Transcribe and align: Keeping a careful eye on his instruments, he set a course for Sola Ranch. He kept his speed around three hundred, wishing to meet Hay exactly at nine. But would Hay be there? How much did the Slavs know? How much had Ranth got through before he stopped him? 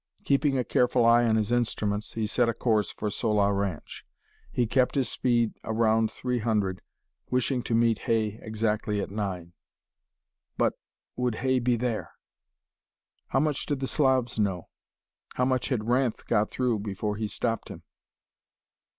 Keeping 0.25 0.57
a 0.57 0.63
careful 0.63 1.05
eye 1.05 1.25
on 1.25 1.35
his 1.35 1.51
instruments, 1.51 2.13
he 2.13 2.25
set 2.25 2.49
a 2.49 2.55
course 2.55 2.89
for 2.89 3.11
Sola 3.11 3.53
Ranch. 3.53 4.03
He 4.51 4.65
kept 4.65 4.95
his 4.95 5.07
speed 5.07 5.53
around 5.63 6.09
three 6.11 6.39
hundred, 6.39 6.81
wishing 7.29 7.61
to 7.61 7.75
meet 7.75 7.99
Hay 7.99 8.39
exactly 8.41 8.99
at 8.99 9.11
nine. 9.11 9.53
But 10.57 10.73
would 11.15 11.35
Hay 11.45 11.59
be 11.59 11.75
there? 11.75 12.13
How 13.27 13.39
much 13.41 13.67
did 13.67 13.79
the 13.79 13.85
Slavs 13.85 14.39
know? 14.39 14.69
How 15.35 15.45
much 15.45 15.69
had 15.69 15.87
Ranth 15.87 16.25
got 16.25 16.49
through 16.49 16.79
before 16.79 17.15
he 17.17 17.27
stopped 17.27 17.69
him? 17.69 17.83